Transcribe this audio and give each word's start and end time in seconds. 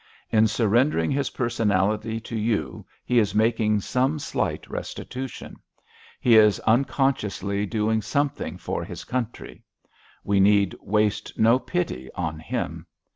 In 0.31 0.47
surrendering 0.47 1.11
his 1.11 1.29
personality 1.29 2.19
to 2.21 2.35
you 2.35 2.87
he 3.05 3.19
is 3.19 3.35
making 3.35 3.81
some 3.81 4.17
slight 4.17 4.67
restitution; 4.67 5.57
he 6.19 6.37
is 6.37 6.59
unconsciously 6.61 7.67
doing 7.67 8.01
something 8.01 8.57
for 8.57 8.83
his 8.83 9.03
country. 9.03 9.63
We 10.23 10.39
need 10.39 10.75
waste 10.81 11.37
no 11.37 11.59
pity 11.59 12.09
on 12.15 12.39
him. 12.39 12.87